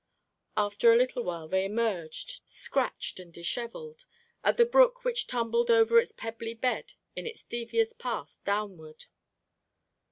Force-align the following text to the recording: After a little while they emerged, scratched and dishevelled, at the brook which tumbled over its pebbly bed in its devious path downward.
After 0.57 0.91
a 0.91 0.95
little 0.95 1.21
while 1.23 1.47
they 1.47 1.63
emerged, 1.63 2.41
scratched 2.47 3.19
and 3.19 3.31
dishevelled, 3.31 4.05
at 4.43 4.57
the 4.57 4.65
brook 4.65 5.05
which 5.05 5.27
tumbled 5.27 5.69
over 5.69 5.99
its 5.99 6.11
pebbly 6.11 6.55
bed 6.55 6.93
in 7.15 7.27
its 7.27 7.43
devious 7.43 7.93
path 7.93 8.39
downward. 8.43 9.05